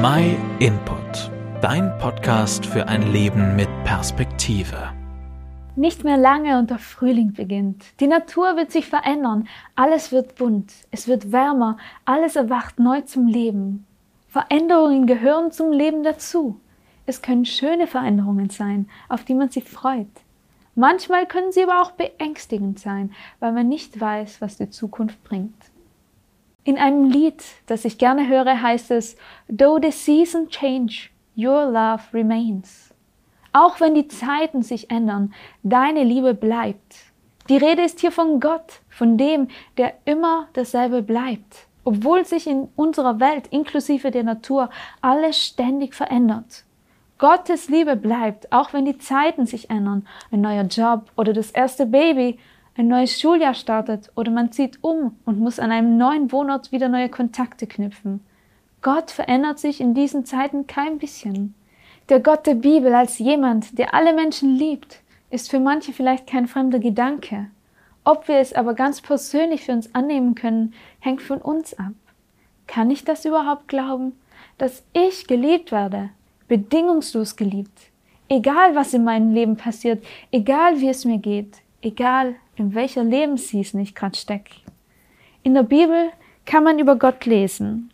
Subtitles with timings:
[0.00, 1.28] My Input,
[1.60, 4.92] dein Podcast für ein Leben mit Perspektive.
[5.74, 7.84] Nicht mehr lange und der Frühling beginnt.
[7.98, 13.26] Die Natur wird sich verändern, alles wird bunt, es wird wärmer, alles erwacht neu zum
[13.26, 13.86] Leben.
[14.28, 16.60] Veränderungen gehören zum Leben dazu.
[17.06, 20.06] Es können schöne Veränderungen sein, auf die man sich freut.
[20.76, 25.56] Manchmal können sie aber auch beängstigend sein, weil man nicht weiß, was die Zukunft bringt.
[26.68, 29.16] In einem Lied, das ich gerne höre, heißt es,
[29.48, 32.92] Though the season change, your love remains.
[33.54, 35.32] Auch wenn die Zeiten sich ändern,
[35.62, 36.96] deine Liebe bleibt.
[37.48, 42.68] Die Rede ist hier von Gott, von dem, der immer dasselbe bleibt, obwohl sich in
[42.76, 44.68] unserer Welt inklusive der Natur
[45.00, 46.64] alles ständig verändert.
[47.16, 51.86] Gottes Liebe bleibt, auch wenn die Zeiten sich ändern, ein neuer Job oder das erste
[51.86, 52.38] Baby,
[52.78, 56.88] ein neues Schuljahr startet oder man zieht um und muss an einem neuen Wohnort wieder
[56.88, 58.20] neue Kontakte knüpfen.
[58.82, 61.54] Gott verändert sich in diesen Zeiten kein bisschen.
[62.08, 66.46] Der Gott der Bibel als jemand, der alle Menschen liebt, ist für manche vielleicht kein
[66.46, 67.50] fremder Gedanke.
[68.04, 71.92] Ob wir es aber ganz persönlich für uns annehmen können, hängt von uns ab.
[72.68, 74.12] Kann ich das überhaupt glauben,
[74.56, 76.10] dass ich geliebt werde,
[76.46, 77.90] bedingungslos geliebt,
[78.28, 83.80] egal was in meinem Leben passiert, egal wie es mir geht, egal in welcher Lebensseason
[83.80, 84.54] ich gerade stecke?
[85.42, 86.10] In der Bibel
[86.44, 87.90] kann man über Gott lesen.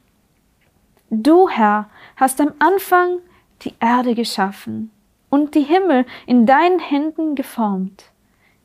[1.11, 3.19] Du, Herr, hast am Anfang
[3.63, 4.91] die Erde geschaffen
[5.31, 8.11] und die Himmel in deinen Händen geformt.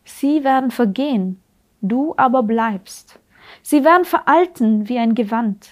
[0.04, 1.42] Sie werden vergehen,
[1.82, 3.20] du aber bleibst.
[3.62, 5.70] Sie werden veralten wie ein Gewand.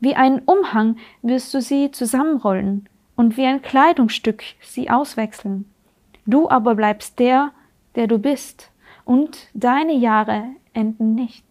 [0.00, 5.70] Wie einen Umhang wirst du sie zusammenrollen und wie ein Kleidungsstück sie auswechseln.
[6.26, 7.52] Du aber bleibst der,
[7.94, 8.70] der du bist,
[9.08, 11.46] und deine Jahre enden nicht.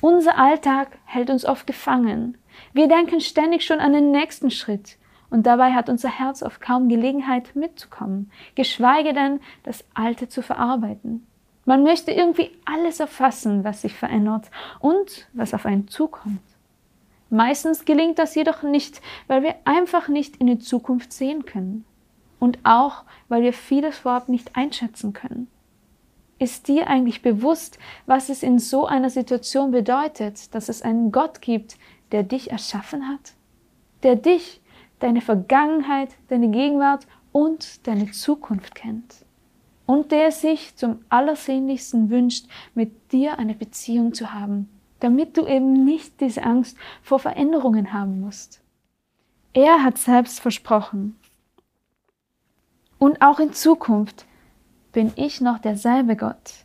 [0.00, 2.38] Unser Alltag hält uns oft gefangen.
[2.72, 4.96] Wir denken ständig schon an den nächsten Schritt,
[5.28, 11.26] und dabei hat unser Herz oft kaum Gelegenheit mitzukommen, geschweige denn das Alte zu verarbeiten.
[11.64, 14.48] Man möchte irgendwie alles erfassen, was sich verändert
[14.78, 16.42] und was auf einen zukommt.
[17.28, 21.84] Meistens gelingt das jedoch nicht, weil wir einfach nicht in die Zukunft sehen können.
[22.38, 25.48] Und auch, weil wir vieles vorab nicht einschätzen können.
[26.42, 31.40] Ist dir eigentlich bewusst, was es in so einer Situation bedeutet, dass es einen Gott
[31.40, 31.76] gibt,
[32.10, 33.34] der dich erschaffen hat?
[34.02, 34.60] Der dich
[34.98, 39.24] deine Vergangenheit, deine Gegenwart und deine Zukunft kennt.
[39.86, 45.84] Und der sich zum Allersehnlichsten wünscht, mit dir eine Beziehung zu haben, damit du eben
[45.84, 48.62] nicht diese Angst vor Veränderungen haben musst.
[49.52, 51.16] Er hat selbst versprochen.
[52.98, 54.26] Und auch in Zukunft
[54.92, 56.64] bin ich noch derselbe Gott.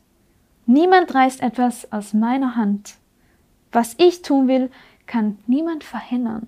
[0.65, 2.95] Niemand reißt etwas aus meiner Hand.
[3.71, 4.69] Was ich tun will,
[5.05, 6.47] kann niemand verhindern.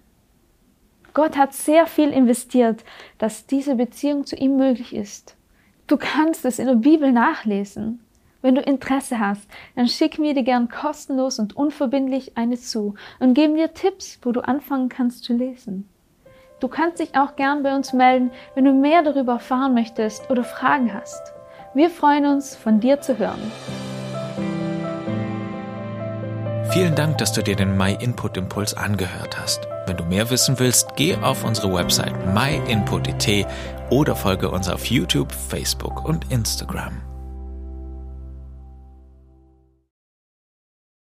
[1.14, 2.84] Gott hat sehr viel investiert,
[3.18, 5.36] dass diese Beziehung zu ihm möglich ist.
[5.88, 8.00] Du kannst es in der Bibel nachlesen.
[8.42, 13.34] Wenn du Interesse hast, dann schick mir dir gern kostenlos und unverbindlich eine zu und
[13.34, 15.90] geben dir Tipps, wo du anfangen kannst zu lesen.
[16.60, 20.44] Du kannst dich auch gern bei uns melden, wenn du mehr darüber erfahren möchtest oder
[20.44, 21.34] Fragen hast.
[21.74, 23.40] Wir freuen uns, von dir zu hören.
[26.72, 29.68] Vielen Dank, dass du dir den My Input Impuls angehört hast.
[29.86, 33.48] Wenn du mehr wissen willst, geh auf unsere Website myinput.it
[33.90, 37.09] oder folge uns auf YouTube, Facebook und Instagram.